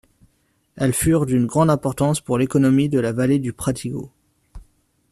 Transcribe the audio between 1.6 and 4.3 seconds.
importance pour l'économie de la vallée du Prättigau.